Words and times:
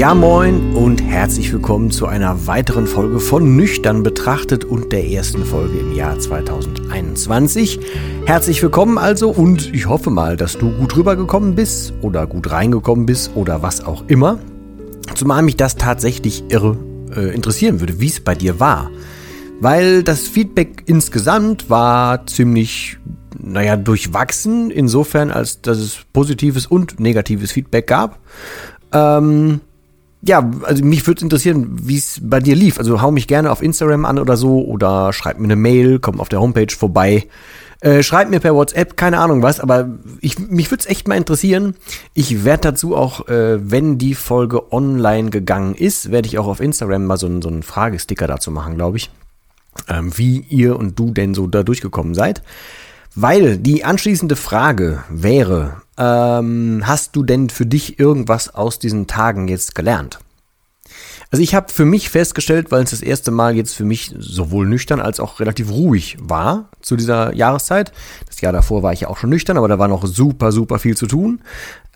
Ja 0.00 0.14
moin 0.14 0.74
und 0.74 1.02
herzlich 1.02 1.52
willkommen 1.52 1.90
zu 1.90 2.06
einer 2.06 2.46
weiteren 2.46 2.86
Folge 2.86 3.20
von 3.20 3.54
Nüchtern 3.54 4.02
betrachtet 4.02 4.64
und 4.64 4.92
der 4.92 5.06
ersten 5.06 5.44
Folge 5.44 5.78
im 5.78 5.92
Jahr 5.92 6.18
2021. 6.18 7.78
Herzlich 8.24 8.62
willkommen 8.62 8.96
also 8.96 9.28
und 9.28 9.74
ich 9.74 9.90
hoffe 9.90 10.08
mal, 10.08 10.38
dass 10.38 10.56
du 10.56 10.70
gut 10.70 10.96
rübergekommen 10.96 11.54
bist 11.54 11.92
oder 12.00 12.26
gut 12.26 12.50
reingekommen 12.50 13.04
bist 13.04 13.32
oder 13.34 13.60
was 13.60 13.84
auch 13.84 14.04
immer. 14.06 14.38
Zumal 15.16 15.42
mich 15.42 15.56
das 15.56 15.76
tatsächlich 15.76 16.44
irre 16.48 16.78
äh, 17.14 17.34
interessieren 17.34 17.80
würde, 17.80 18.00
wie 18.00 18.08
es 18.08 18.20
bei 18.20 18.34
dir 18.34 18.58
war. 18.58 18.90
Weil 19.60 20.02
das 20.02 20.26
Feedback 20.28 20.84
insgesamt 20.86 21.68
war 21.68 22.26
ziemlich 22.26 22.96
naja, 23.38 23.76
durchwachsen, 23.76 24.70
insofern, 24.70 25.30
als 25.30 25.60
dass 25.60 25.76
es 25.76 25.98
positives 26.14 26.66
und 26.66 27.00
negatives 27.00 27.52
Feedback 27.52 27.86
gab. 27.86 28.18
Ähm, 28.92 29.60
ja, 30.22 30.50
also 30.64 30.84
mich 30.84 31.06
würde 31.06 31.22
interessieren, 31.22 31.68
wie 31.82 31.96
es 31.96 32.20
bei 32.22 32.40
dir 32.40 32.54
lief. 32.54 32.78
Also 32.78 33.00
hau 33.00 33.10
mich 33.10 33.26
gerne 33.26 33.50
auf 33.50 33.62
Instagram 33.62 34.04
an 34.04 34.18
oder 34.18 34.36
so 34.36 34.62
oder 34.64 35.12
schreib 35.12 35.38
mir 35.38 35.44
eine 35.44 35.56
Mail, 35.56 35.98
komm 35.98 36.20
auf 36.20 36.28
der 36.28 36.40
Homepage 36.40 36.74
vorbei. 36.76 37.26
Äh, 37.80 38.02
schreib 38.02 38.28
mir 38.28 38.40
per 38.40 38.54
WhatsApp, 38.54 38.98
keine 38.98 39.18
Ahnung 39.18 39.42
was, 39.42 39.58
aber 39.58 39.88
ich, 40.20 40.38
mich 40.38 40.70
würde 40.70 40.82
es 40.82 40.86
echt 40.86 41.08
mal 41.08 41.16
interessieren. 41.16 41.74
Ich 42.12 42.44
werde 42.44 42.72
dazu 42.72 42.94
auch, 42.94 43.28
äh, 43.28 43.58
wenn 43.70 43.96
die 43.96 44.14
Folge 44.14 44.70
online 44.70 45.30
gegangen 45.30 45.74
ist, 45.74 46.10
werde 46.10 46.28
ich 46.28 46.38
auch 46.38 46.46
auf 46.46 46.60
Instagram 46.60 47.06
mal 47.06 47.16
so, 47.16 47.26
einen 47.26 47.40
so 47.40 47.48
einen 47.48 47.62
Fragesticker 47.62 48.26
dazu 48.26 48.50
machen, 48.50 48.74
glaube 48.74 48.98
ich. 48.98 49.10
Ähm, 49.88 50.12
wie 50.18 50.40
ihr 50.50 50.78
und 50.78 50.98
du 50.98 51.12
denn 51.12 51.32
so 51.32 51.46
da 51.46 51.62
durchgekommen 51.62 52.14
seid. 52.14 52.42
Weil 53.14 53.58
die 53.58 53.84
anschließende 53.84 54.36
Frage 54.36 55.04
wäre, 55.08 55.82
ähm, 55.98 56.82
hast 56.84 57.16
du 57.16 57.22
denn 57.22 57.50
für 57.50 57.66
dich 57.66 57.98
irgendwas 57.98 58.54
aus 58.54 58.78
diesen 58.78 59.06
Tagen 59.06 59.48
jetzt 59.48 59.74
gelernt? 59.74 60.20
Also 61.32 61.42
ich 61.42 61.54
habe 61.54 61.72
für 61.72 61.84
mich 61.84 62.10
festgestellt, 62.10 62.72
weil 62.72 62.82
es 62.82 62.90
das 62.90 63.02
erste 63.02 63.30
Mal 63.30 63.54
jetzt 63.54 63.74
für 63.74 63.84
mich 63.84 64.12
sowohl 64.18 64.66
nüchtern 64.66 65.00
als 65.00 65.20
auch 65.20 65.38
relativ 65.38 65.70
ruhig 65.70 66.16
war 66.20 66.70
zu 66.80 66.96
dieser 66.96 67.34
Jahreszeit. 67.34 67.92
Das 68.26 68.40
Jahr 68.40 68.52
davor 68.52 68.82
war 68.82 68.92
ich 68.92 69.02
ja 69.02 69.08
auch 69.08 69.16
schon 69.16 69.30
nüchtern, 69.30 69.56
aber 69.56 69.68
da 69.68 69.78
war 69.78 69.86
noch 69.86 70.04
super, 70.06 70.50
super 70.50 70.80
viel 70.80 70.96
zu 70.96 71.06
tun. 71.06 71.40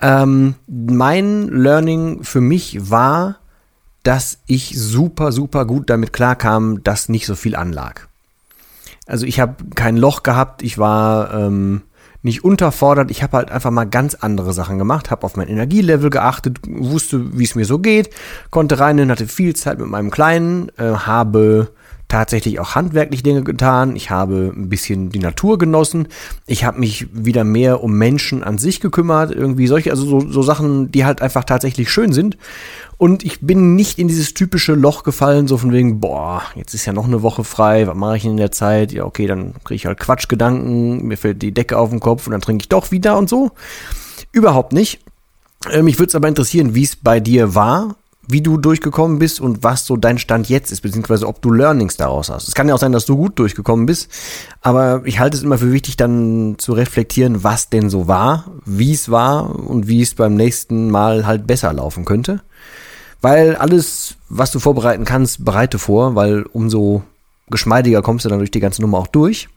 Ähm, 0.00 0.54
mein 0.68 1.48
Learning 1.48 2.22
für 2.22 2.40
mich 2.40 2.90
war, 2.90 3.38
dass 4.04 4.38
ich 4.46 4.78
super, 4.78 5.32
super 5.32 5.64
gut 5.64 5.90
damit 5.90 6.12
klarkam, 6.12 6.84
dass 6.84 7.08
nicht 7.08 7.26
so 7.26 7.34
viel 7.34 7.56
anlag. 7.56 8.08
Also 9.06 9.26
ich 9.26 9.40
habe 9.40 9.56
kein 9.74 9.96
Loch 9.96 10.22
gehabt, 10.22 10.62
ich 10.62 10.78
war 10.78 11.32
ähm, 11.34 11.82
nicht 12.22 12.42
unterfordert, 12.42 13.10
ich 13.10 13.22
habe 13.22 13.36
halt 13.36 13.50
einfach 13.50 13.70
mal 13.70 13.84
ganz 13.84 14.14
andere 14.14 14.54
Sachen 14.54 14.78
gemacht, 14.78 15.10
habe 15.10 15.24
auf 15.24 15.36
mein 15.36 15.48
Energielevel 15.48 16.08
geachtet, 16.08 16.58
wusste, 16.66 17.38
wie 17.38 17.44
es 17.44 17.54
mir 17.54 17.66
so 17.66 17.78
geht, 17.78 18.10
konnte 18.50 18.80
rein, 18.80 19.10
hatte 19.10 19.28
viel 19.28 19.54
Zeit 19.54 19.78
mit 19.78 19.88
meinem 19.88 20.10
Kleinen, 20.10 20.70
äh, 20.78 20.84
habe 20.84 21.68
tatsächlich 22.14 22.60
auch 22.60 22.76
handwerklich 22.76 23.24
Dinge 23.24 23.42
getan. 23.42 23.96
Ich 23.96 24.08
habe 24.08 24.52
ein 24.54 24.68
bisschen 24.68 25.10
die 25.10 25.18
Natur 25.18 25.58
genossen. 25.58 26.06
Ich 26.46 26.64
habe 26.64 26.78
mich 26.78 27.08
wieder 27.12 27.42
mehr 27.42 27.82
um 27.82 27.98
Menschen 27.98 28.44
an 28.44 28.56
sich 28.56 28.80
gekümmert. 28.80 29.32
Irgendwie 29.32 29.66
solche, 29.66 29.90
also 29.90 30.06
so, 30.06 30.20
so 30.20 30.40
Sachen, 30.42 30.92
die 30.92 31.04
halt 31.04 31.20
einfach 31.20 31.42
tatsächlich 31.42 31.90
schön 31.90 32.12
sind. 32.12 32.38
Und 32.98 33.24
ich 33.24 33.40
bin 33.40 33.74
nicht 33.74 33.98
in 33.98 34.06
dieses 34.06 34.32
typische 34.32 34.74
Loch 34.74 35.02
gefallen, 35.02 35.48
so 35.48 35.58
von 35.58 35.72
wegen, 35.72 35.98
boah, 35.98 36.42
jetzt 36.54 36.72
ist 36.72 36.86
ja 36.86 36.92
noch 36.92 37.06
eine 37.06 37.22
Woche 37.22 37.42
frei, 37.42 37.88
was 37.88 37.96
mache 37.96 38.18
ich 38.18 38.24
in 38.24 38.36
der 38.36 38.52
Zeit? 38.52 38.92
Ja, 38.92 39.04
okay, 39.04 39.26
dann 39.26 39.54
kriege 39.64 39.74
ich 39.74 39.86
halt 39.86 39.98
Quatschgedanken, 39.98 41.04
mir 41.04 41.16
fällt 41.16 41.42
die 41.42 41.50
Decke 41.52 41.76
auf 41.76 41.90
den 41.90 41.98
Kopf 41.98 42.28
und 42.28 42.30
dann 42.30 42.40
trinke 42.40 42.62
ich 42.62 42.68
doch 42.68 42.92
wieder 42.92 43.18
und 43.18 43.28
so. 43.28 43.50
Überhaupt 44.30 44.72
nicht. 44.72 45.00
Äh, 45.68 45.82
mich 45.82 45.98
würde 45.98 46.10
es 46.10 46.14
aber 46.14 46.28
interessieren, 46.28 46.76
wie 46.76 46.84
es 46.84 46.94
bei 46.94 47.18
dir 47.18 47.56
war 47.56 47.96
wie 48.26 48.40
du 48.40 48.56
durchgekommen 48.56 49.18
bist 49.18 49.40
und 49.40 49.62
was 49.62 49.86
so 49.86 49.96
dein 49.96 50.18
Stand 50.18 50.48
jetzt 50.48 50.72
ist, 50.72 50.80
beziehungsweise 50.80 51.26
ob 51.26 51.42
du 51.42 51.50
Learnings 51.50 51.96
daraus 51.96 52.30
hast. 52.30 52.48
Es 52.48 52.54
kann 52.54 52.68
ja 52.68 52.74
auch 52.74 52.78
sein, 52.78 52.92
dass 52.92 53.06
du 53.06 53.16
gut 53.16 53.38
durchgekommen 53.38 53.86
bist, 53.86 54.08
aber 54.60 55.02
ich 55.04 55.18
halte 55.18 55.36
es 55.36 55.42
immer 55.42 55.58
für 55.58 55.72
wichtig, 55.72 55.96
dann 55.96 56.56
zu 56.58 56.72
reflektieren, 56.72 57.44
was 57.44 57.68
denn 57.68 57.90
so 57.90 58.08
war, 58.08 58.46
wie 58.64 58.92
es 58.92 59.10
war 59.10 59.54
und 59.54 59.88
wie 59.88 60.02
es 60.02 60.14
beim 60.14 60.34
nächsten 60.34 60.90
Mal 60.90 61.26
halt 61.26 61.46
besser 61.46 61.72
laufen 61.72 62.04
könnte. 62.04 62.40
Weil 63.20 63.56
alles, 63.56 64.16
was 64.28 64.50
du 64.50 64.58
vorbereiten 64.58 65.04
kannst, 65.04 65.44
bereite 65.44 65.78
vor, 65.78 66.14
weil 66.14 66.42
umso 66.52 67.02
geschmeidiger 67.48 68.02
kommst 68.02 68.24
du 68.24 68.28
dann 68.28 68.38
durch 68.38 68.50
die 68.50 68.60
ganze 68.60 68.82
Nummer 68.82 68.98
auch 68.98 69.06
durch. 69.06 69.48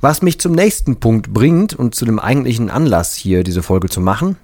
Was 0.00 0.22
mich 0.22 0.40
zum 0.40 0.52
nächsten 0.52 0.96
Punkt 0.96 1.32
bringt 1.32 1.74
und 1.74 1.94
zu 1.94 2.04
dem 2.04 2.18
eigentlichen 2.18 2.70
Anlass 2.70 3.14
hier 3.14 3.44
diese 3.44 3.62
Folge 3.62 3.88
zu 3.88 4.00
machen, 4.00 4.36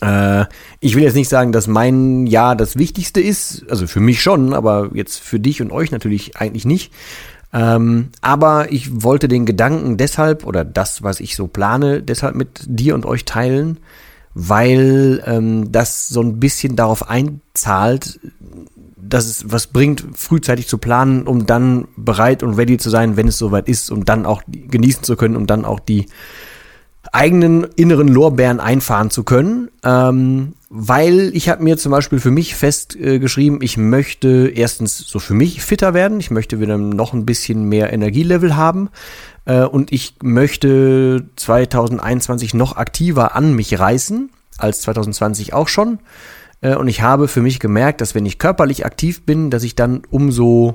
äh, 0.00 0.44
ich 0.80 0.94
will 0.94 1.02
jetzt 1.02 1.14
nicht 1.14 1.28
sagen, 1.28 1.52
dass 1.52 1.66
mein 1.66 2.26
Jahr 2.26 2.56
das 2.56 2.76
Wichtigste 2.76 3.20
ist, 3.20 3.64
also 3.70 3.86
für 3.86 4.00
mich 4.00 4.22
schon, 4.22 4.52
aber 4.52 4.90
jetzt 4.94 5.18
für 5.18 5.40
dich 5.40 5.62
und 5.62 5.70
euch 5.70 5.90
natürlich 5.90 6.36
eigentlich 6.36 6.64
nicht. 6.64 6.92
Ähm, 7.52 8.08
aber 8.20 8.72
ich 8.72 9.02
wollte 9.02 9.28
den 9.28 9.46
Gedanken 9.46 9.96
deshalb 9.96 10.44
oder 10.44 10.64
das, 10.64 11.02
was 11.02 11.20
ich 11.20 11.36
so 11.36 11.46
plane, 11.46 12.02
deshalb 12.02 12.34
mit 12.34 12.64
dir 12.66 12.94
und 12.94 13.06
euch 13.06 13.24
teilen, 13.24 13.78
weil 14.34 15.22
ähm, 15.24 15.70
das 15.70 16.08
so 16.08 16.20
ein 16.20 16.40
bisschen 16.40 16.74
darauf 16.74 17.08
einzahlt, 17.08 18.18
dass 18.96 19.26
es 19.26 19.52
was 19.52 19.68
bringt, 19.68 20.04
frühzeitig 20.14 20.66
zu 20.66 20.78
planen, 20.78 21.28
um 21.28 21.46
dann 21.46 21.86
bereit 21.96 22.42
und 22.42 22.54
ready 22.54 22.78
zu 22.78 22.90
sein, 22.90 23.16
wenn 23.16 23.28
es 23.28 23.38
soweit 23.38 23.68
ist 23.68 23.92
und 23.92 24.08
dann 24.08 24.26
auch 24.26 24.42
genießen 24.48 25.04
zu 25.04 25.14
können 25.14 25.36
und 25.36 25.48
dann 25.48 25.64
auch 25.64 25.78
die 25.78 26.06
eigenen 27.12 27.64
inneren 27.76 28.08
Lorbeeren 28.08 28.60
einfahren 28.60 29.10
zu 29.10 29.24
können, 29.24 29.68
ähm, 29.82 30.54
weil 30.70 31.30
ich 31.34 31.48
habe 31.48 31.62
mir 31.62 31.76
zum 31.76 31.92
Beispiel 31.92 32.18
für 32.18 32.30
mich 32.30 32.54
festgeschrieben, 32.54 33.60
äh, 33.60 33.64
ich 33.64 33.76
möchte 33.76 34.50
erstens 34.54 34.98
so 34.98 35.18
für 35.18 35.34
mich 35.34 35.62
fitter 35.62 35.94
werden, 35.94 36.18
ich 36.18 36.30
möchte 36.30 36.60
wieder 36.60 36.78
noch 36.78 37.12
ein 37.12 37.26
bisschen 37.26 37.64
mehr 37.68 37.92
Energielevel 37.92 38.56
haben 38.56 38.88
äh, 39.44 39.62
und 39.62 39.92
ich 39.92 40.14
möchte 40.22 41.26
2021 41.36 42.54
noch 42.54 42.76
aktiver 42.76 43.36
an 43.36 43.54
mich 43.54 43.78
reißen 43.78 44.30
als 44.58 44.80
2020 44.82 45.52
auch 45.52 45.68
schon. 45.68 45.98
Äh, 46.60 46.76
und 46.76 46.88
ich 46.88 47.02
habe 47.02 47.28
für 47.28 47.42
mich 47.42 47.60
gemerkt, 47.60 48.00
dass 48.00 48.14
wenn 48.14 48.26
ich 48.26 48.38
körperlich 48.38 48.86
aktiv 48.86 49.22
bin, 49.24 49.50
dass 49.50 49.62
ich 49.62 49.74
dann 49.74 50.02
umso 50.10 50.74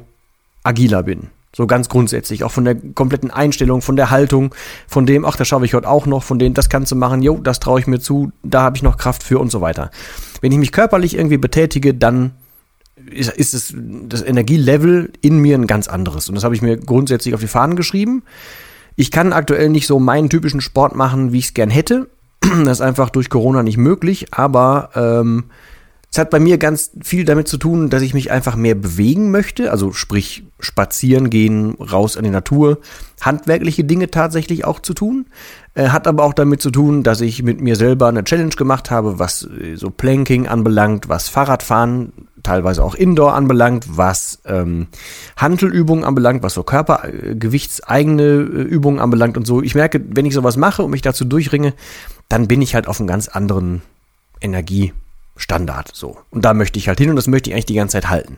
agiler 0.63 1.03
bin. 1.03 1.29
So 1.56 1.66
ganz 1.66 1.90
grundsätzlich, 1.90 2.44
auch 2.44 2.52
von 2.52 2.64
der 2.64 2.76
kompletten 2.76 3.32
Einstellung, 3.32 3.82
von 3.82 3.96
der 3.96 4.12
Haltung, 4.12 4.54
von 4.88 5.07
dem, 5.07 5.25
ach, 5.25 5.36
das 5.36 5.48
schaffe 5.48 5.66
ich 5.66 5.74
heute 5.74 5.90
auch 5.90 6.06
noch, 6.06 6.22
von 6.22 6.38
dem, 6.38 6.54
das 6.54 6.69
kannst 6.69 6.92
du 6.92 6.96
machen, 6.96 7.24
jo, 7.24 7.40
das 7.40 7.60
traue 7.60 7.80
ich 7.80 7.88
mir 7.88 8.00
zu, 8.00 8.31
da 8.44 8.62
habe 8.62 8.78
ich 8.78 8.84
noch 8.84 8.98
Kraft 8.98 9.24
für 9.24 9.40
und 9.40 9.51
so 9.51 9.60
weiter. 9.60 9.90
Wenn 10.42 10.51
ich 10.51 10.60
mich 10.60 10.72
körperlich 10.72 11.18
irgendwie 11.18 11.38
betätige, 11.38 11.96
dann 11.96 12.34
ist, 13.10 13.31
ist 13.31 13.54
es 13.54 13.74
das 13.75 14.22
Energielevel 14.22 15.12
in 15.22 15.40
mir 15.40 15.57
ein 15.57 15.68
ganz 15.68 15.88
anderes. 15.88 16.30
Und 16.30 16.36
das 16.36 16.44
habe 16.44 16.56
ich 16.56 16.62
mir 16.62 16.78
grundsätzlich 16.78 17.34
auf 17.34 17.40
die 17.40 17.48
Fahnen 17.48 17.75
geschrieben. 17.75 18.24
Ich 18.95 19.12
kann 19.12 19.34
aktuell 19.34 19.69
nicht 19.69 19.88
so 19.88 20.00
meinen 20.00 20.30
typischen 20.30 20.62
Sport 20.62 20.95
machen, 20.95 21.31
wie 21.31 21.40
ich 21.40 21.45
es 21.45 21.54
gern 21.54 21.69
hätte. 21.69 22.10
Das 22.66 22.80
ist 22.80 22.81
einfach 22.81 23.10
durch 23.10 23.30
Corona 23.30 23.63
nicht 23.63 23.78
möglich, 23.78 24.28
aber 24.31 24.90
ähm, 24.95 25.45
es 26.11 26.17
hat 26.17 26.31
bei 26.31 26.39
mir 26.39 26.57
ganz 26.57 26.91
viel 27.03 27.23
damit 27.23 27.47
zu 27.47 27.57
tun, 27.57 27.91
dass 27.91 28.01
ich 28.01 28.15
mich 28.15 28.31
einfach 28.31 28.56
mehr 28.56 28.73
bewegen 28.73 29.29
möchte, 29.29 29.71
also 29.71 29.94
sprich 29.94 30.44
spazieren 30.59 31.29
gehen, 31.29 31.75
raus 31.75 32.15
in 32.15 32.23
die 32.23 32.31
Natur, 32.31 32.79
handwerkliche 33.21 33.83
Dinge 33.83 34.09
tatsächlich 34.09 34.65
auch 34.65 34.79
zu 34.79 34.95
tun. 34.95 35.27
Äh, 35.75 35.89
hat 35.89 36.07
aber 36.07 36.23
auch 36.23 36.33
damit 36.33 36.61
zu 36.63 36.71
tun, 36.71 37.03
dass 37.03 37.21
ich 37.21 37.44
mit 37.44 37.61
mir 37.61 37.75
selber 37.75 38.07
eine 38.07 38.23
Challenge 38.23 38.56
gemacht 38.56 38.89
habe, 38.89 39.19
was 39.19 39.44
äh, 39.44 39.75
so 39.75 39.91
Planking 39.91 40.47
anbelangt, 40.47 41.09
was 41.09 41.29
Fahrradfahren 41.29 42.11
teilweise 42.41 42.83
auch 42.83 42.95
Indoor 42.95 43.35
anbelangt, 43.35 43.85
was 43.97 44.41
ähm, 44.45 44.88
Handelübungen 45.38 46.03
anbelangt, 46.03 46.41
was 46.41 46.56
so 46.56 46.63
körpergewichtseigene 46.63 48.23
äh, 48.23 48.61
Übungen 48.63 49.00
anbelangt 49.00 49.38
und 49.38 49.45
so. 49.45 49.61
Ich 49.61 49.75
merke, 49.75 50.01
wenn 50.09 50.25
ich 50.25 50.33
sowas 50.33 50.57
mache 50.57 50.81
und 50.81 50.89
mich 50.89 51.03
dazu 51.03 51.23
durchringe, 51.23 51.73
dann 52.29 52.47
bin 52.47 52.63
ich 52.63 52.73
halt 52.73 52.88
auf 52.88 53.00
einem 53.00 53.07
ganz 53.07 53.27
anderen 53.27 53.83
Energiestandard. 55.39 55.91
So. 55.94 56.18
Und 56.31 56.45
da 56.45 56.53
möchte 56.53 56.80
ich 56.80 56.88
halt 56.88 57.00
hin 57.00 57.09
und 57.09 57.15
das 57.15 57.27
möchte 57.27 57.50
ich 57.50 57.53
eigentlich 57.53 57.65
die 57.65 57.75
ganze 57.75 57.94
Zeit 57.94 58.09
halten. 58.09 58.38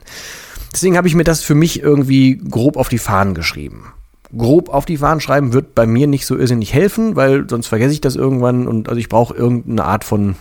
Deswegen 0.72 0.96
habe 0.96 1.08
ich 1.08 1.16
mir 1.16 1.24
das 1.24 1.42
für 1.42 1.56
mich 1.56 1.82
irgendwie 1.82 2.38
grob 2.38 2.78
auf 2.78 2.90
die 2.90 2.98
Fahnen 2.98 3.34
geschrieben. 3.34 3.94
Grob 4.36 4.70
auf 4.70 4.86
die 4.86 4.98
Fahnen 4.98 5.20
schreiben 5.20 5.52
wird 5.52 5.76
bei 5.76 5.86
mir 5.86 6.08
nicht 6.08 6.26
so 6.26 6.38
irrsinnig 6.38 6.74
helfen, 6.74 7.18
weil 7.18 7.50
sonst 7.50 7.68
vergesse 7.68 7.94
ich 7.94 8.02
das 8.02 8.16
irgendwann 8.16 8.68
und 8.68 8.88
also 8.88 8.98
ich 8.98 9.10
brauche 9.10 9.36
irgendeine 9.36 9.84
Art 9.84 10.06
von 10.06 10.36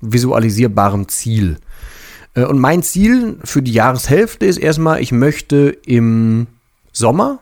visualisierbarem 0.00 1.06
Ziel. 1.08 1.58
Äh, 2.34 2.44
und 2.44 2.58
mein 2.58 2.82
Ziel 2.82 3.38
für 3.44 3.62
die 3.62 3.72
Jahreshälfte 3.72 4.46
ist 4.46 4.58
erstmal, 4.58 5.00
ich 5.00 5.12
möchte 5.12 5.76
im 5.86 6.48
Sommer 6.92 7.38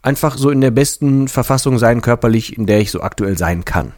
einfach 0.00 0.38
so 0.38 0.48
in 0.48 0.62
der 0.62 0.70
besten 0.70 1.28
Verfassung 1.28 1.78
sein, 1.78 2.00
körperlich, 2.00 2.56
in 2.56 2.64
der 2.64 2.80
ich 2.80 2.90
so 2.90 3.02
aktuell 3.02 3.36
sein 3.36 3.66
kann. 3.66 3.92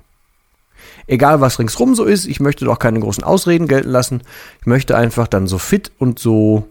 Egal 1.07 1.41
was 1.41 1.59
ringsrum 1.59 1.95
so 1.95 2.05
ist, 2.05 2.27
ich 2.27 2.41
möchte 2.41 2.65
doch 2.65 2.79
keine 2.79 3.01
großen 3.01 3.25
Ausreden 3.25 3.69
gelten 3.69 3.91
lassen. 3.91 4.23
Ich 4.61 4.67
möchte 4.67 4.97
einfach 4.97 5.29
dann 5.29 5.47
so 5.47 5.59
fit 5.59 5.93
und 5.99 6.19
so 6.19 6.69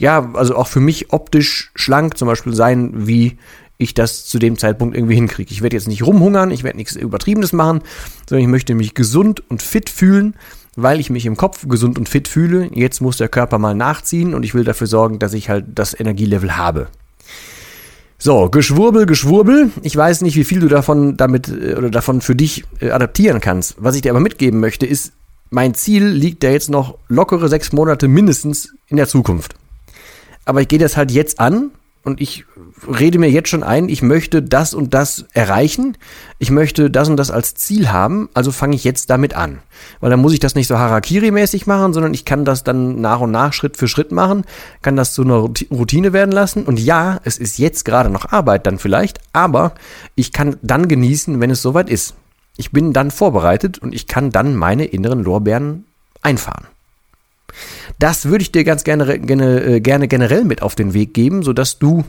ja, 0.00 0.30
also 0.32 0.56
auch 0.56 0.66
für 0.66 0.80
mich 0.80 1.12
optisch 1.12 1.70
schlank 1.74 2.16
zum 2.16 2.26
Beispiel 2.26 2.54
sein, 2.54 3.06
wie 3.06 3.36
ich 3.76 3.94
das 3.94 4.24
zu 4.24 4.38
dem 4.38 4.58
Zeitpunkt 4.58 4.96
irgendwie 4.96 5.14
hinkriege. 5.14 5.52
Ich 5.52 5.62
werde 5.62 5.76
jetzt 5.76 5.88
nicht 5.88 6.02
rumhungern, 6.04 6.50
ich 6.50 6.64
werde 6.64 6.78
nichts 6.78 6.96
Übertriebenes 6.96 7.52
machen, 7.52 7.82
sondern 8.26 8.42
ich 8.42 8.50
möchte 8.50 8.74
mich 8.74 8.94
gesund 8.94 9.42
und 9.50 9.62
fit 9.62 9.90
fühlen, 9.90 10.34
weil 10.74 11.00
ich 11.00 11.10
mich 11.10 11.26
im 11.26 11.36
Kopf 11.36 11.68
gesund 11.68 11.98
und 11.98 12.08
fit 12.08 12.28
fühle. 12.28 12.70
Jetzt 12.72 13.00
muss 13.00 13.18
der 13.18 13.28
Körper 13.28 13.58
mal 13.58 13.74
nachziehen 13.74 14.34
und 14.34 14.42
ich 14.42 14.54
will 14.54 14.64
dafür 14.64 14.86
sorgen, 14.86 15.18
dass 15.18 15.34
ich 15.34 15.50
halt 15.50 15.66
das 15.74 15.98
Energielevel 15.98 16.56
habe. 16.56 16.88
So, 18.20 18.48
Geschwurbel, 18.48 19.06
Geschwurbel. 19.06 19.70
Ich 19.82 19.96
weiß 19.96 20.20
nicht, 20.20 20.36
wie 20.36 20.44
viel 20.44 20.60
du 20.60 20.68
davon 20.68 21.16
damit 21.16 21.48
äh, 21.48 21.74
oder 21.74 21.90
davon 21.90 22.20
für 22.20 22.36
dich 22.36 22.64
äh, 22.80 22.90
adaptieren 22.90 23.40
kannst. 23.40 23.74
Was 23.78 23.96
ich 23.96 24.02
dir 24.02 24.10
aber 24.10 24.20
mitgeben 24.20 24.60
möchte, 24.60 24.86
ist, 24.86 25.12
mein 25.48 25.74
Ziel 25.74 26.06
liegt 26.06 26.44
ja 26.44 26.50
jetzt 26.50 26.70
noch 26.70 26.96
lockere 27.08 27.48
sechs 27.48 27.72
Monate 27.72 28.06
mindestens 28.06 28.72
in 28.86 28.98
der 28.98 29.08
Zukunft 29.08 29.56
aber 30.50 30.62
ich 30.62 30.68
gehe 30.68 30.78
das 30.78 30.96
halt 30.96 31.12
jetzt 31.12 31.38
an 31.38 31.70
und 32.02 32.20
ich 32.20 32.44
rede 32.88 33.18
mir 33.18 33.30
jetzt 33.30 33.50
schon 33.50 33.62
ein, 33.62 33.88
ich 33.88 34.00
möchte 34.00 34.42
das 34.42 34.72
und 34.72 34.94
das 34.94 35.26
erreichen, 35.34 35.98
ich 36.38 36.50
möchte 36.50 36.90
das 36.90 37.08
und 37.08 37.16
das 37.16 37.30
als 37.30 37.54
Ziel 37.54 37.90
haben, 37.90 38.30
also 38.32 38.52
fange 38.52 38.74
ich 38.74 38.84
jetzt 38.84 39.10
damit 39.10 39.34
an. 39.34 39.58
Weil 40.00 40.10
dann 40.10 40.20
muss 40.20 40.32
ich 40.32 40.40
das 40.40 40.54
nicht 40.54 40.66
so 40.66 40.76
Harakiri-mäßig 40.76 41.66
machen, 41.66 41.92
sondern 41.92 42.14
ich 42.14 42.24
kann 42.24 42.44
das 42.44 42.64
dann 42.64 43.00
nach 43.00 43.20
und 43.20 43.30
nach 43.30 43.52
Schritt 43.52 43.76
für 43.76 43.88
Schritt 43.88 44.12
machen, 44.12 44.44
kann 44.80 44.96
das 44.96 45.12
zu 45.12 45.22
einer 45.22 45.36
Routine 45.70 46.12
werden 46.12 46.32
lassen. 46.32 46.64
Und 46.64 46.80
ja, 46.80 47.20
es 47.24 47.36
ist 47.36 47.58
jetzt 47.58 47.84
gerade 47.84 48.08
noch 48.08 48.32
Arbeit 48.32 48.66
dann 48.66 48.78
vielleicht, 48.78 49.18
aber 49.32 49.74
ich 50.14 50.32
kann 50.32 50.56
dann 50.62 50.88
genießen, 50.88 51.38
wenn 51.40 51.50
es 51.50 51.60
soweit 51.60 51.90
ist. 51.90 52.14
Ich 52.56 52.72
bin 52.72 52.92
dann 52.92 53.10
vorbereitet 53.10 53.78
und 53.78 53.94
ich 53.94 54.06
kann 54.06 54.30
dann 54.30 54.56
meine 54.56 54.86
inneren 54.86 55.22
Lorbeeren 55.22 55.84
einfahren. 56.22 56.66
Das 57.98 58.26
würde 58.26 58.42
ich 58.42 58.52
dir 58.52 58.64
ganz 58.64 58.84
gerne, 58.84 59.18
gerne, 59.18 59.62
äh, 59.62 59.80
gerne 59.80 60.08
generell 60.08 60.44
mit 60.44 60.62
auf 60.62 60.74
den 60.74 60.94
Weg 60.94 61.14
geben, 61.14 61.42
sodass 61.42 61.78
du, 61.78 62.04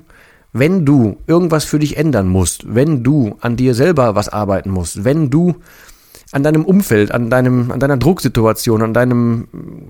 wenn 0.54 0.86
du 0.86 1.18
irgendwas 1.28 1.66
für 1.66 1.80
dich 1.80 1.98
ändern 1.98 2.28
musst, 2.28 2.74
wenn 2.74 3.04
du 3.04 3.36
an 3.42 3.56
dir 3.56 3.74
selber 3.74 4.16
was 4.16 4.30
arbeiten 4.30 4.70
musst, 4.70 5.04
wenn 5.04 5.30
du 5.30 5.56
an 6.32 6.44
deinem 6.44 6.64
Umfeld, 6.64 7.12
an 7.12 7.30
deinem, 7.30 7.72
an 7.72 7.80
deiner 7.80 7.98
Drucksituation, 7.98 8.82
an 8.82 8.94
deinem 8.94 9.48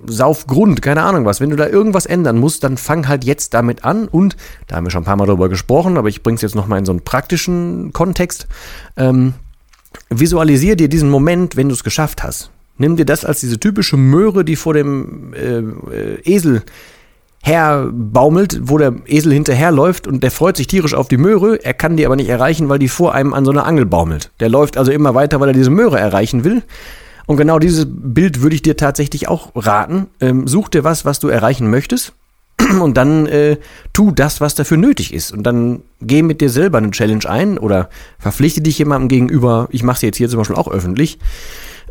Saufgrund, 0.08 0.82
keine 0.82 1.04
Ahnung 1.04 1.26
was, 1.26 1.40
wenn 1.40 1.52
du 1.52 1.56
da 1.56 1.68
irgendwas 1.68 2.06
ändern 2.06 2.40
musst, 2.40 2.64
dann 2.64 2.78
fang 2.78 3.08
halt 3.08 3.24
jetzt 3.24 3.54
damit 3.54 3.84
an 3.84 4.08
und, 4.08 4.36
da 4.68 4.76
haben 4.76 4.86
wir 4.86 4.92
schon 4.92 5.04
ein 5.04 5.06
paar 5.06 5.18
Mal 5.18 5.28
drüber 5.28 5.50
gesprochen, 5.50 5.98
aber 5.98 6.10
ich 6.10 6.24
bring's 6.24 6.42
jetzt 6.42 6.56
nochmal 6.56 6.80
in 6.80 6.86
so 6.86 6.92
einen 6.92 7.04
praktischen 7.04 7.94
Kontext, 7.94 8.48
ähm, 8.98 9.34
visualisier 10.10 10.76
dir 10.76 10.90
diesen 10.90 11.10
Moment, 11.10 11.56
wenn 11.58 11.70
du 11.70 11.76
es 11.76 11.84
geschafft 11.84 12.24
hast. 12.24 12.50
Nimm 12.82 12.96
dir 12.96 13.06
das 13.06 13.26
als 13.26 13.40
diese 13.42 13.60
typische 13.60 13.96
Möhre, 13.96 14.44
die 14.44 14.56
vor 14.56 14.74
dem 14.74 15.34
äh, 15.34 15.60
äh, 15.60 16.22
Esel 16.26 16.64
herbaumelt, 17.44 18.60
wo 18.64 18.80
der 18.80 18.96
Esel 19.06 19.34
hinterherläuft 19.34 20.08
und 20.08 20.24
der 20.24 20.32
freut 20.32 20.58
sich 20.58 20.66
tierisch 20.66 20.96
auf 20.96 21.08
die 21.08 21.18
Möhre. 21.18 21.64
Er 21.64 21.76
kann 21.76 21.96
die 21.96 22.08
aber 22.08 22.16
nicht 22.16 22.30
erreichen, 22.30 22.70
weil 22.70 22.80
die 22.80 22.88
vor 22.88 23.14
einem 23.14 23.36
an 23.36 23.46
so 23.46 23.52
einer 23.52 23.68
Angel 23.68 23.86
baumelt. 23.86 24.32
Der 24.40 24.50
läuft 24.50 24.78
also 24.78 24.92
immer 24.92 25.14
weiter, 25.14 25.40
weil 25.40 25.50
er 25.50 25.54
diese 25.54 25.70
Möhre 25.70 26.00
erreichen 26.00 26.44
will. 26.44 26.64
Und 27.28 27.38
genau 27.38 27.60
dieses 27.60 27.86
Bild 27.88 28.42
würde 28.42 28.56
ich 28.56 28.64
dir 28.64 28.76
tatsächlich 28.76 29.28
auch 29.28 29.52
raten. 29.56 30.08
Ähm, 30.20 30.48
such 30.48 30.70
dir 30.70 30.84
was, 30.84 31.06
was 31.06 31.20
du 31.20 31.28
erreichen 31.28 31.70
möchtest. 31.70 32.14
Und 32.82 32.98
dann 32.98 33.28
äh, 33.28 33.58
tu 33.94 34.10
das, 34.10 34.42
was 34.42 34.56
dafür 34.56 34.78
nötig 34.78 35.14
ist. 35.14 35.32
Und 35.32 35.44
dann 35.44 35.82
geh 36.02 36.24
mit 36.24 36.42
dir 36.42 36.50
selber 36.50 36.80
eine 36.80 36.90
Challenge 36.90 37.30
ein 37.30 37.60
oder 37.60 37.90
verpflichte 38.18 38.62
dich 38.62 38.80
jemandem 38.80 39.08
gegenüber. 39.08 39.68
Ich 39.70 39.84
mache 39.84 39.98
es 39.98 40.02
jetzt 40.02 40.18
hier 40.18 40.30
zum 40.30 40.40
Beispiel 40.40 40.56
auch 40.56 40.72
öffentlich. 40.72 41.20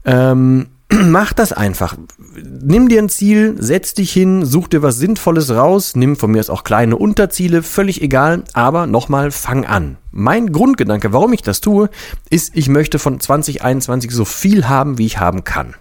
Ähm, 0.04 0.66
mach 1.10 1.32
das 1.32 1.52
einfach. 1.52 1.96
Nimm 2.18 2.88
dir 2.88 3.02
ein 3.02 3.08
Ziel, 3.08 3.56
setz 3.58 3.94
dich 3.94 4.12
hin, 4.12 4.44
such 4.44 4.68
dir 4.68 4.82
was 4.82 4.98
Sinnvolles 4.98 5.50
raus, 5.50 5.96
nimm 5.96 6.16
von 6.16 6.30
mir 6.30 6.40
aus 6.40 6.50
auch 6.50 6.64
kleine 6.64 6.96
Unterziele, 6.96 7.62
völlig 7.62 8.02
egal, 8.02 8.44
aber 8.52 8.86
nochmal 8.86 9.30
fang 9.30 9.64
an. 9.64 9.96
Mein 10.10 10.52
Grundgedanke, 10.52 11.12
warum 11.12 11.32
ich 11.32 11.42
das 11.42 11.60
tue, 11.60 11.90
ist, 12.28 12.56
ich 12.56 12.68
möchte 12.68 12.98
von 12.98 13.20
2021 13.20 14.10
so 14.10 14.24
viel 14.24 14.68
haben, 14.68 14.98
wie 14.98 15.06
ich 15.06 15.18
haben 15.18 15.44
kann. 15.44 15.74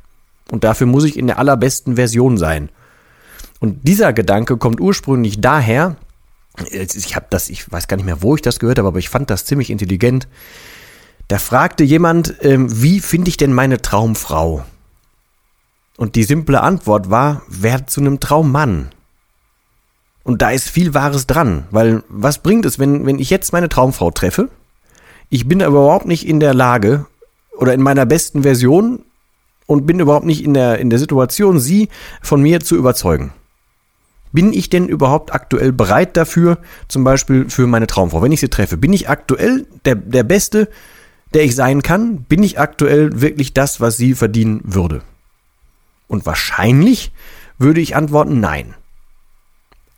Und 0.51 0.63
dafür 0.63 0.88
muss 0.88 1.04
ich 1.04 1.18
in 1.18 1.27
der 1.27 1.39
allerbesten 1.39 1.95
Version 1.95 2.38
sein. 2.38 2.69
Und 3.60 3.88
dieser 3.88 4.13
Gedanke 4.13 4.57
kommt 4.57 4.80
ursprünglich 4.80 5.42
daher, 5.42 5.95
ich 6.71 7.16
habe 7.16 7.27
das, 7.30 7.50
ich 7.50 7.71
weiß 7.71 7.88
gar 7.88 7.98
nicht 7.98 8.06
mehr, 8.06 8.21
wo 8.21 8.36
ich 8.36 8.42
das 8.42 8.60
gehört 8.60 8.80
habe, 8.80 8.88
aber 8.88 9.00
ich 9.00 9.10
fand 9.10 9.30
das 9.30 9.45
ziemlich 9.45 9.69
intelligent. 9.69 10.27
Da 11.27 11.38
fragte 11.38 11.83
jemand, 11.83 12.36
ähm, 12.42 12.81
wie 12.81 13.00
finde 13.00 13.30
ich 13.30 13.38
denn 13.38 13.54
meine 13.54 13.81
Traumfrau? 13.81 14.66
Und 16.00 16.16
die 16.16 16.24
simple 16.24 16.62
Antwort 16.62 17.10
war, 17.10 17.42
werd 17.50 17.90
zu 17.90 18.00
einem 18.00 18.22
Traummann. 18.22 18.92
Und 20.24 20.42
da 20.42 20.50
ist 20.50 20.69
viel 20.69 20.94
Wahres 20.94 21.28
dran, 21.28 21.66
weil 21.72 22.04
was 22.07 22.42
bringt 22.42 22.66
es, 22.66 22.80
wenn, 22.80 23.06
wenn 23.06 23.19
ich 23.19 23.30
jetzt 23.30 23.51
meine 23.51 23.68
Traumfrau 23.68 24.10
treffe, 24.10 24.48
ich 25.28 25.46
bin 25.46 25.62
aber 25.62 25.81
überhaupt 25.81 26.06
nicht 26.06 26.25
in 26.25 26.40
der 26.40 26.54
Lage 26.54 27.06
oder 27.51 27.74
in 27.74 27.81
meiner 27.81 28.06
besten 28.06 28.44
Version 28.44 29.04
und 29.66 29.86
bin 29.86 30.00
überhaupt 30.00 30.25
nicht 30.25 30.42
in 30.42 30.54
der, 30.54 30.80
in 30.80 30.90
der 30.90 31.00
Situation, 31.00 31.60
sie 31.60 31.90
von 32.22 32.42
mir 32.42 32.62
zu 32.62 32.78
überzeugen. 32.78 33.34
Bin 34.31 34.54
ich 34.54 34.69
denn 34.69 34.88
überhaupt 34.88 35.34
aktuell 35.34 35.74
bereit 35.74 36.16
dafür, 36.16 36.60
zum 36.88 37.04
Beispiel 37.04 37.50
für 37.50 37.68
meine 37.68 37.88
Traumfrau, 37.88 38.22
wenn 38.22 38.31
ich 38.31 38.40
sie 38.40 38.48
treffe? 38.48 38.78
Bin 38.78 38.94
ich 38.94 39.10
aktuell 39.10 39.68
der, 39.84 39.95
der 39.95 40.24
Beste, 40.24 40.69
der 41.34 41.44
ich 41.44 41.56
sein 41.56 41.81
kann? 41.81 42.24
Bin 42.24 42.42
ich 42.42 42.57
aktuell 42.57 43.19
wirklich 43.19 43.54
das, 43.54 43.81
was 43.81 43.97
sie 43.97 44.14
verdienen 44.14 44.62
würde? 44.64 45.02
Und 46.09 46.25
wahrscheinlich 46.25 47.13
würde 47.57 47.80
ich 47.80 47.95
antworten 47.95 48.42
nein. 48.42 48.75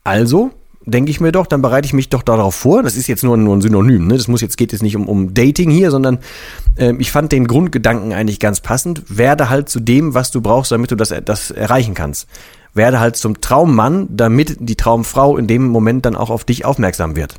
Also 0.03 0.51
denke 0.85 1.11
ich 1.11 1.19
mir 1.19 1.31
doch, 1.31 1.47
dann 1.47 1.61
bereite 1.61 1.85
ich 1.85 1.93
mich 1.93 2.09
doch 2.09 2.23
darauf 2.23 2.55
vor. 2.55 2.83
Das 2.83 2.95
ist 2.95 3.07
jetzt 3.07 3.23
nur, 3.23 3.37
nur 3.37 3.55
ein 3.55 3.61
Synonym. 3.61 4.07
Ne? 4.07 4.17
Das 4.17 4.27
muss 4.27 4.41
jetzt 4.41 4.57
geht 4.57 4.71
jetzt 4.71 4.81
nicht 4.81 4.95
um, 4.95 5.07
um 5.07 5.33
Dating 5.33 5.69
hier, 5.69 5.91
sondern 5.91 6.19
äh, 6.75 6.93
ich 6.99 7.11
fand 7.11 7.31
den 7.31 7.47
Grundgedanken 7.47 8.13
eigentlich 8.13 8.39
ganz 8.39 8.59
passend. 8.59 9.03
Werde 9.07 9.49
halt 9.49 9.69
zu 9.69 9.79
dem, 9.79 10.13
was 10.13 10.31
du 10.31 10.41
brauchst, 10.41 10.71
damit 10.71 10.91
du 10.91 10.95
das, 10.95 11.13
das 11.25 11.51
erreichen 11.51 11.93
kannst. 11.93 12.27
Werde 12.73 12.99
halt 12.99 13.15
zum 13.15 13.41
Traummann, 13.41 14.07
damit 14.09 14.57
die 14.59 14.75
Traumfrau 14.75 15.37
in 15.37 15.47
dem 15.47 15.67
Moment 15.67 16.05
dann 16.05 16.15
auch 16.15 16.29
auf 16.29 16.45
dich 16.45 16.65
aufmerksam 16.65 17.15
wird. 17.15 17.35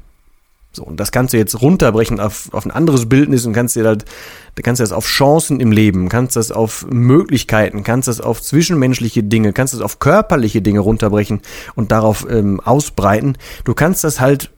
So, 0.74 0.84
und 0.84 0.98
das 0.98 1.12
kannst 1.12 1.34
du 1.34 1.38
jetzt 1.38 1.60
runterbrechen 1.60 2.18
auf, 2.18 2.48
auf 2.52 2.64
ein 2.64 2.70
anderes 2.70 3.06
Bildnis 3.06 3.44
und 3.44 3.52
kannst 3.52 3.76
dir 3.76 3.84
halt, 3.84 4.06
da 4.54 4.62
kannst 4.62 4.80
du 4.80 4.84
das 4.84 4.92
auf 4.92 5.06
Chancen 5.06 5.60
im 5.60 5.70
Leben, 5.70 6.08
kannst 6.08 6.36
das 6.36 6.50
auf 6.50 6.86
Möglichkeiten, 6.90 7.84
kannst 7.84 8.08
das 8.08 8.22
auf 8.22 8.40
zwischenmenschliche 8.40 9.22
Dinge, 9.22 9.52
kannst 9.52 9.74
das 9.74 9.82
auf 9.82 9.98
körperliche 9.98 10.62
Dinge 10.62 10.80
runterbrechen 10.80 11.42
und 11.74 11.92
darauf 11.92 12.26
ähm, 12.30 12.58
ausbreiten. 12.60 13.36
Du 13.64 13.74
kannst 13.74 14.02
das 14.02 14.18
halt 14.18 14.50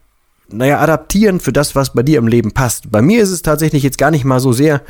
naja, 0.49 0.81
adaptieren 0.81 1.41
für 1.41 1.53
das, 1.53 1.75
was 1.75 1.95
bei 1.95 2.03
dir 2.03 2.19
im 2.19 2.27
Leben 2.27 2.53
passt. 2.53 2.91
Bei 2.91 3.01
mir 3.01 3.23
ist 3.23 3.31
es 3.31 3.43
tatsächlich 3.43 3.83
jetzt 3.83 3.99
gar 3.99 4.11
nicht 4.11 4.25
mal 4.25 4.41
so 4.41 4.53
sehr, 4.53 4.83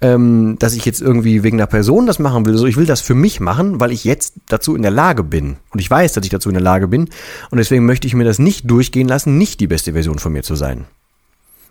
ähm, 0.00 0.56
dass 0.58 0.74
ich 0.74 0.84
jetzt 0.84 1.02
irgendwie 1.02 1.42
wegen 1.42 1.58
einer 1.58 1.66
Person 1.66 2.06
das 2.06 2.18
machen 2.18 2.46
will. 2.46 2.56
So, 2.56 2.66
ich 2.66 2.76
will 2.76 2.86
das 2.86 3.00
für 3.00 3.14
mich 3.14 3.38
machen, 3.38 3.78
weil 3.78 3.92
ich 3.92 4.04
jetzt 4.04 4.34
dazu 4.48 4.74
in 4.74 4.82
der 4.82 4.90
Lage 4.90 5.22
bin. 5.22 5.56
Und 5.70 5.80
ich 5.80 5.90
weiß, 5.90 6.14
dass 6.14 6.24
ich 6.24 6.30
dazu 6.30 6.48
in 6.48 6.54
der 6.54 6.62
Lage 6.62 6.88
bin. 6.88 7.08
Und 7.50 7.58
deswegen 7.58 7.84
möchte 7.84 8.06
ich 8.06 8.14
mir 8.14 8.24
das 8.24 8.38
nicht 8.38 8.70
durchgehen 8.70 9.08
lassen, 9.08 9.36
nicht 9.36 9.60
die 9.60 9.66
beste 9.66 9.92
Version 9.92 10.18
von 10.18 10.32
mir 10.32 10.42
zu 10.42 10.56
sein. 10.56 10.86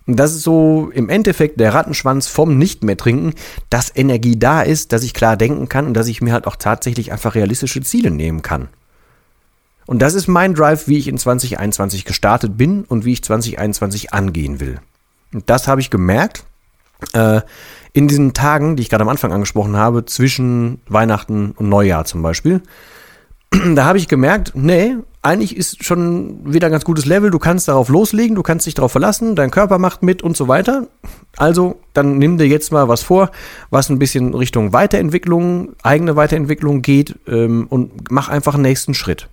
Und 0.06 0.16
das 0.16 0.32
ist 0.32 0.42
so 0.42 0.90
im 0.92 1.08
Endeffekt 1.08 1.60
der 1.60 1.74
Rattenschwanz 1.74 2.26
vom 2.26 2.58
Nicht 2.58 2.82
mehr 2.82 2.96
trinken, 2.96 3.34
dass 3.70 3.94
Energie 3.94 4.38
da 4.38 4.62
ist, 4.62 4.92
dass 4.92 5.04
ich 5.04 5.14
klar 5.14 5.36
denken 5.36 5.68
kann 5.68 5.86
und 5.86 5.94
dass 5.94 6.08
ich 6.08 6.20
mir 6.20 6.32
halt 6.32 6.46
auch 6.46 6.56
tatsächlich 6.56 7.12
einfach 7.12 7.34
realistische 7.34 7.80
Ziele 7.82 8.10
nehmen 8.10 8.42
kann. 8.42 8.68
Und 9.92 10.00
das 10.00 10.14
ist 10.14 10.26
mein 10.26 10.54
Drive, 10.54 10.88
wie 10.88 10.96
ich 10.96 11.06
in 11.06 11.18
2021 11.18 12.06
gestartet 12.06 12.56
bin 12.56 12.84
und 12.84 13.04
wie 13.04 13.12
ich 13.12 13.22
2021 13.22 14.14
angehen 14.14 14.58
will. 14.58 14.80
Und 15.34 15.50
das 15.50 15.68
habe 15.68 15.82
ich 15.82 15.90
gemerkt 15.90 16.44
äh, 17.12 17.42
in 17.92 18.08
diesen 18.08 18.32
Tagen, 18.32 18.74
die 18.74 18.84
ich 18.84 18.88
gerade 18.88 19.02
am 19.02 19.10
Anfang 19.10 19.34
angesprochen 19.34 19.76
habe, 19.76 20.06
zwischen 20.06 20.80
Weihnachten 20.88 21.50
und 21.50 21.68
Neujahr 21.68 22.06
zum 22.06 22.22
Beispiel. 22.22 22.62
Da 23.74 23.84
habe 23.84 23.98
ich 23.98 24.08
gemerkt, 24.08 24.52
nee, 24.54 24.96
eigentlich 25.20 25.54
ist 25.54 25.84
schon 25.84 26.50
wieder 26.50 26.68
ein 26.68 26.72
ganz 26.72 26.86
gutes 26.86 27.04
Level, 27.04 27.30
du 27.30 27.38
kannst 27.38 27.68
darauf 27.68 27.90
loslegen, 27.90 28.34
du 28.34 28.42
kannst 28.42 28.66
dich 28.66 28.72
darauf 28.72 28.92
verlassen, 28.92 29.36
dein 29.36 29.50
Körper 29.50 29.76
macht 29.76 30.02
mit 30.02 30.22
und 30.22 30.38
so 30.38 30.48
weiter. 30.48 30.86
Also, 31.36 31.78
dann 31.92 32.16
nimm 32.16 32.38
dir 32.38 32.48
jetzt 32.48 32.72
mal 32.72 32.88
was 32.88 33.02
vor, 33.02 33.30
was 33.68 33.90
ein 33.90 33.98
bisschen 33.98 34.32
Richtung 34.32 34.72
Weiterentwicklung, 34.72 35.74
eigene 35.82 36.16
Weiterentwicklung 36.16 36.80
geht 36.80 37.18
ähm, 37.28 37.66
und 37.68 38.10
mach 38.10 38.30
einfach 38.30 38.54
einen 38.54 38.62
nächsten 38.62 38.94
Schritt. 38.94 39.28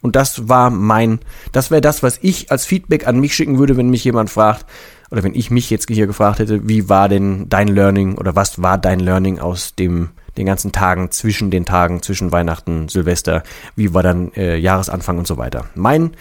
Und 0.00 0.16
das 0.16 0.48
war 0.48 0.70
mein, 0.70 1.18
das 1.52 1.70
wäre 1.70 1.80
das, 1.80 2.02
was 2.02 2.18
ich 2.22 2.50
als 2.50 2.66
Feedback 2.66 3.06
an 3.06 3.18
mich 3.18 3.34
schicken 3.34 3.58
würde, 3.58 3.76
wenn 3.76 3.90
mich 3.90 4.04
jemand 4.04 4.30
fragt, 4.30 4.64
oder 5.10 5.22
wenn 5.22 5.34
ich 5.34 5.50
mich 5.50 5.70
jetzt 5.70 5.88
hier 5.88 6.06
gefragt 6.06 6.38
hätte, 6.38 6.68
wie 6.68 6.88
war 6.88 7.08
denn 7.08 7.48
dein 7.48 7.68
Learning 7.68 8.16
oder 8.16 8.36
was 8.36 8.62
war 8.62 8.78
dein 8.78 9.00
Learning 9.00 9.38
aus 9.38 9.74
dem 9.74 10.10
den 10.36 10.46
ganzen 10.46 10.70
Tagen 10.70 11.10
zwischen 11.10 11.50
den 11.50 11.64
Tagen, 11.64 12.00
zwischen 12.00 12.30
Weihnachten, 12.30 12.88
Silvester, 12.88 13.42
wie 13.74 13.92
war 13.92 14.04
dann 14.04 14.32
äh, 14.34 14.56
Jahresanfang 14.56 15.18
und 15.18 15.26
so 15.26 15.36
weiter. 15.36 15.64
Mein 15.74 16.12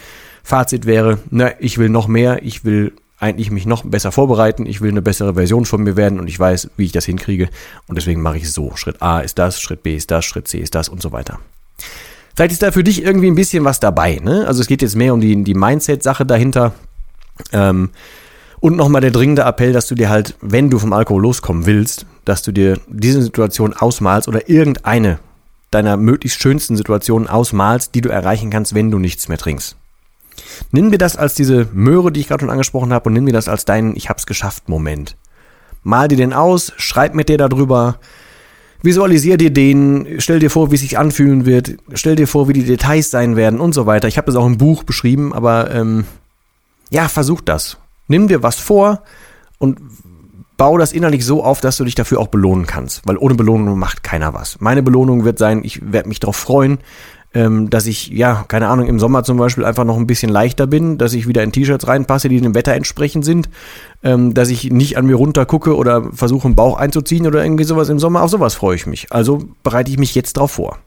Fazit 0.43 0.85
wäre, 0.87 1.19
na, 1.29 1.51
ich 1.59 1.77
will 1.77 1.89
noch 1.89 2.07
mehr, 2.07 2.43
ich 2.43 2.65
will 2.65 2.93
eigentlich 3.19 3.51
mich 3.51 3.65
noch 3.65 3.83
besser 3.83 4.11
vorbereiten, 4.11 4.65
ich 4.65 4.81
will 4.81 4.91
eine 4.91 5.01
bessere 5.01 5.35
Version 5.35 5.65
von 5.65 5.83
mir 5.83 5.95
werden 5.95 6.19
und 6.19 6.27
ich 6.27 6.39
weiß, 6.39 6.71
wie 6.77 6.85
ich 6.85 6.91
das 6.91 7.05
hinkriege 7.05 7.49
und 7.87 7.95
deswegen 7.95 8.21
mache 8.21 8.37
ich 8.37 8.43
es 8.43 8.53
so. 8.53 8.75
Schritt 8.75 9.01
A 9.01 9.19
ist 9.19 9.37
das, 9.37 9.61
Schritt 9.61 9.83
B 9.83 9.95
ist 9.95 10.09
das, 10.09 10.25
Schritt 10.25 10.47
C 10.47 10.59
ist 10.59 10.75
das 10.75 10.89
und 10.89 11.01
so 11.01 11.11
weiter. 11.11 11.39
Vielleicht 12.37 12.51
ist 12.51 12.61
da 12.61 12.71
für 12.71 12.83
dich 12.83 13.03
irgendwie 13.03 13.31
ein 13.31 13.35
bisschen 13.35 13.65
was 13.65 13.79
dabei, 13.79 14.19
ne? 14.23 14.45
Also 14.45 14.61
es 14.61 14.67
geht 14.67 14.83
jetzt 14.83 14.95
mehr 14.95 15.11
um 15.11 15.19
die, 15.19 15.43
die 15.43 15.55
Mindset-Sache 15.55 16.23
dahinter. 16.23 16.75
Ähm, 17.51 17.89
und 18.59 18.75
nochmal 18.75 19.01
der 19.01 19.09
dringende 19.09 19.41
Appell, 19.41 19.73
dass 19.73 19.87
du 19.87 19.95
dir 19.95 20.11
halt, 20.11 20.35
wenn 20.39 20.69
du 20.69 20.77
vom 20.77 20.93
Alkohol 20.93 21.23
loskommen 21.23 21.65
willst, 21.65 22.05
dass 22.25 22.43
du 22.43 22.51
dir 22.51 22.79
diese 22.87 23.23
Situation 23.23 23.73
ausmalst 23.73 24.27
oder 24.27 24.47
irgendeine 24.49 25.17
deiner 25.71 25.97
möglichst 25.97 26.39
schönsten 26.39 26.77
Situationen 26.77 27.27
ausmalst, 27.27 27.95
die 27.95 28.01
du 28.01 28.09
erreichen 28.09 28.51
kannst, 28.51 28.75
wenn 28.75 28.91
du 28.91 28.99
nichts 28.99 29.29
mehr 29.29 29.39
trinkst. 29.39 29.75
Nimm 30.71 30.91
dir 30.91 30.99
das 30.99 31.17
als 31.17 31.33
diese 31.33 31.67
Möhre, 31.73 32.11
die 32.11 32.19
ich 32.19 32.27
gerade 32.27 32.41
schon 32.41 32.51
angesprochen 32.51 32.93
habe, 32.93 33.09
und 33.09 33.13
nimm 33.13 33.25
dir 33.25 33.33
das 33.33 33.49
als 33.49 33.65
deinen 33.65 33.95
Ich 33.95 34.09
hab's 34.09 34.27
geschafft 34.27 34.69
Moment. 34.69 35.15
Mal 35.81 36.07
dir 36.07 36.17
den 36.17 36.33
aus, 36.33 36.71
schreib 36.77 37.15
mit 37.15 37.29
dir 37.29 37.39
darüber, 37.39 37.97
visualisier 38.81 39.37
dir 39.37 39.51
den, 39.51 40.15
stell 40.19 40.39
dir 40.39 40.49
vor, 40.49 40.71
wie 40.71 40.75
es 40.75 40.81
sich 40.81 40.97
anfühlen 40.97 41.45
wird, 41.45 41.77
stell 41.93 42.15
dir 42.15 42.27
vor, 42.27 42.47
wie 42.47 42.53
die 42.53 42.63
Details 42.63 43.09
sein 43.09 43.35
werden 43.35 43.59
und 43.59 43.73
so 43.73 43.85
weiter. 43.85 44.07
Ich 44.07 44.17
habe 44.17 44.27
das 44.27 44.35
auch 44.35 44.45
im 44.45 44.57
Buch 44.57 44.83
beschrieben, 44.83 45.33
aber 45.33 45.73
ähm, 45.73 46.05
ja, 46.89 47.07
versuch 47.07 47.41
das. 47.41 47.77
Nimm 48.07 48.27
dir 48.27 48.43
was 48.43 48.55
vor 48.57 49.03
und 49.57 49.79
bau 50.57 50.77
das 50.77 50.91
innerlich 50.91 51.25
so 51.25 51.43
auf, 51.43 51.61
dass 51.61 51.77
du 51.77 51.85
dich 51.85 51.95
dafür 51.95 52.19
auch 52.19 52.27
belohnen 52.27 52.65
kannst. 52.65 53.01
Weil 53.05 53.17
ohne 53.17 53.35
Belohnung 53.35 53.77
macht 53.77 54.03
keiner 54.03 54.33
was. 54.33 54.59
Meine 54.59 54.83
Belohnung 54.83 55.23
wird 55.23 55.37
sein, 55.37 55.61
ich 55.63 55.91
werde 55.91 56.09
mich 56.09 56.19
darauf 56.19 56.35
freuen, 56.35 56.79
ähm, 57.33 57.69
dass 57.69 57.85
ich, 57.85 58.07
ja, 58.07 58.45
keine 58.47 58.67
Ahnung, 58.67 58.87
im 58.87 58.99
Sommer 58.99 59.23
zum 59.23 59.37
Beispiel 59.37 59.65
einfach 59.65 59.83
noch 59.83 59.97
ein 59.97 60.07
bisschen 60.07 60.29
leichter 60.29 60.65
bin, 60.67 60.97
dass 60.97 61.13
ich 61.13 61.27
wieder 61.27 61.43
in 61.43 61.51
T-Shirts 61.51 61.87
reinpasse, 61.87 62.29
die 62.29 62.41
dem 62.41 62.55
Wetter 62.55 62.73
entsprechend 62.73 63.25
sind, 63.25 63.49
ähm, 64.03 64.33
dass 64.33 64.49
ich 64.49 64.71
nicht 64.71 64.97
an 64.97 65.05
mir 65.05 65.15
runter 65.15 65.45
gucke 65.45 65.75
oder 65.75 66.11
versuche, 66.13 66.47
einen 66.47 66.55
Bauch 66.55 66.77
einzuziehen 66.77 67.27
oder 67.27 67.43
irgendwie 67.43 67.65
sowas 67.65 67.89
im 67.89 67.99
Sommer. 67.99 68.23
Auf 68.23 68.31
sowas 68.31 68.55
freue 68.55 68.75
ich 68.75 68.87
mich. 68.87 69.11
Also 69.11 69.43
bereite 69.63 69.91
ich 69.91 69.99
mich 69.99 70.15
jetzt 70.15 70.37
drauf 70.37 70.51
vor. 70.51 70.79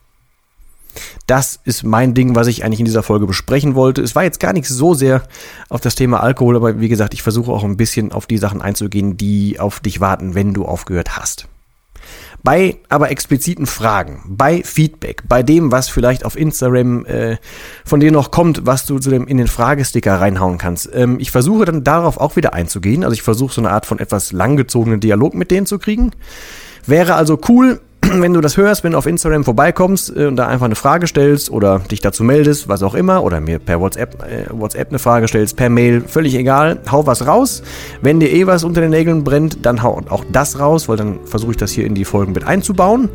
Das 1.27 1.61
ist 1.65 1.85
mein 1.85 2.15
Ding, 2.15 2.35
was 2.35 2.49
ich 2.49 2.65
eigentlich 2.65 2.81
in 2.81 2.87
dieser 2.87 3.05
Folge 3.05 3.27
besprechen 3.27 3.75
wollte. 3.75 4.03
Es 4.03 4.17
war 4.17 4.25
jetzt 4.25 4.41
gar 4.41 4.53
nicht 4.53 4.67
so 4.67 4.95
sehr 4.95 5.23
auf 5.69 5.81
das 5.81 5.95
Thema 5.95 6.21
Alkohol, 6.21 6.57
aber 6.57 6.81
wie 6.81 6.89
gesagt, 6.89 7.15
ich 7.15 7.23
versuche 7.23 7.53
auch 7.53 7.63
ein 7.63 7.77
bisschen 7.77 8.11
auf 8.11 8.27
die 8.27 8.39
Sachen 8.39 8.61
einzugehen, 8.61 9.17
die 9.17 9.61
auf 9.61 9.79
dich 9.79 10.01
warten, 10.01 10.35
wenn 10.35 10.55
du 10.55 10.65
aufgehört 10.65 11.17
hast. 11.17 11.47
Bei 12.43 12.77
aber 12.89 13.11
expliziten 13.11 13.67
Fragen, 13.67 14.23
bei 14.27 14.63
Feedback, 14.63 15.23
bei 15.29 15.43
dem, 15.43 15.73
was 15.73 15.89
vielleicht 15.89 16.25
auf 16.25 16.37
Instagram 16.37 17.05
äh, 17.05 17.37
von 17.85 18.01
dir 18.01 18.13
noch 18.13 18.31
kommt, 18.31 18.67
was 18.67 18.87
du 18.87 18.99
zu 18.99 19.11
dem 19.11 19.27
in 19.27 19.37
den 19.37 19.49
Fragesticker 19.49 20.21
reinhauen 20.21 20.57
kannst. 20.57 20.89
Ähm, 20.95 21.19
ich 21.21 21.31
versuche 21.31 21.67
dann 21.67 21.85
darauf 21.85 22.19
auch 22.19 22.37
wieder 22.37 22.55
einzugehen. 22.55 23.05
Also 23.05 23.15
ich 23.15 23.23
versuche 23.23 23.53
so 23.53 23.61
eine 23.61 23.71
Art 23.71 23.87
von 23.87 23.99
etwas 23.99 24.33
langgezogenen 24.33 25.01
Dialog 25.01 25.35
mit 25.35 25.51
denen 25.51 25.67
zu 25.67 25.79
kriegen. 25.79 26.13
Wäre 26.87 27.15
also 27.15 27.39
cool, 27.49 27.81
wenn 28.21 28.33
du 28.33 28.41
das 28.41 28.57
hörst, 28.57 28.85
wenn 28.85 28.93
du 28.93 28.99
auf 28.99 29.07
Instagram 29.07 29.45
vorbeikommst 29.45 30.17
äh, 30.17 30.27
und 30.27 30.37
da 30.37 30.47
einfach 30.47 30.67
eine 30.67 30.75
Frage 30.75 31.07
stellst 31.07 31.51
oder 31.51 31.79
dich 31.79 32.01
dazu 32.01 32.25
meldest, 32.25 32.69
was 32.69 32.83
auch 32.83 32.95
immer, 32.95 33.23
oder 33.23 33.41
mir 33.41 33.59
per 33.59 33.81
WhatsApp, 33.81 34.23
äh, 34.23 34.47
WhatsApp 34.51 34.89
eine 34.89 34.99
Frage 34.99 35.29
stellst, 35.29 35.57
per 35.57 35.69
Mail, 35.69 36.03
völlig 36.07 36.35
egal, 36.35 36.81
hau 36.91 37.07
was 37.07 37.27
raus. 37.27 37.63
Wenn 38.03 38.21
dir 38.21 38.31
eh 38.31 38.47
was 38.47 38.65
unter 38.65 38.81
den 38.81 38.91
Nägeln 38.91 39.25
brennt, 39.25 39.65
dann 39.65 39.83
hau 39.83 40.01
auch 40.09 40.25
das 40.33 40.59
raus, 40.59 40.89
weil 40.89 40.97
dann 40.97 41.21
versuche 41.25 41.53
ich 41.53 41.57
das 41.57 41.73
hier 41.73 41.87
in 41.87 41.95
die 41.95 42.05
Folgen 42.05 42.33
mit 42.33 42.45
einzubauen. 42.45 43.09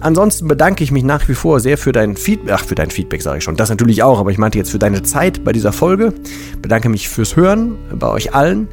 Ansonsten 0.00 0.48
bedanke 0.48 0.84
ich 0.84 0.90
mich 0.90 1.04
nach 1.04 1.28
wie 1.28 1.34
vor 1.34 1.60
sehr 1.60 1.78
für 1.78 1.92
dein 1.92 2.16
Feedback, 2.16 2.54
ach, 2.54 2.64
für 2.64 2.74
dein 2.74 2.90
Feedback 2.90 3.22
sage 3.22 3.38
ich 3.38 3.44
schon, 3.44 3.56
das 3.56 3.70
natürlich 3.70 4.02
auch, 4.02 4.20
aber 4.20 4.30
ich 4.30 4.38
meinte 4.38 4.58
jetzt 4.58 4.70
für 4.70 4.78
deine 4.78 5.02
Zeit 5.02 5.44
bei 5.44 5.52
dieser 5.52 5.72
Folge. 5.72 6.12
Bedanke 6.60 6.88
mich 6.88 7.08
fürs 7.08 7.36
Hören 7.36 7.76
bei 7.94 8.08
euch 8.08 8.34
allen 8.34 8.68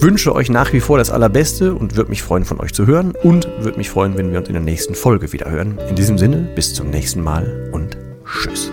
wünsche 0.00 0.34
euch 0.34 0.50
nach 0.50 0.72
wie 0.72 0.80
vor 0.80 0.98
das 0.98 1.10
Allerbeste 1.10 1.74
und 1.74 1.96
würde 1.96 2.10
mich 2.10 2.22
freuen, 2.22 2.44
von 2.44 2.60
euch 2.60 2.72
zu 2.72 2.86
hören 2.86 3.14
und 3.22 3.48
würde 3.60 3.78
mich 3.78 3.90
freuen, 3.90 4.16
wenn 4.16 4.32
wir 4.32 4.38
uns 4.38 4.48
in 4.48 4.54
der 4.54 4.62
nächsten 4.62 4.94
Folge 4.94 5.32
wieder 5.32 5.50
hören. 5.50 5.78
In 5.88 5.96
diesem 5.96 6.18
Sinne, 6.18 6.48
bis 6.54 6.74
zum 6.74 6.90
nächsten 6.90 7.22
Mal 7.22 7.70
und 7.72 7.96
tschüss. 8.24 8.70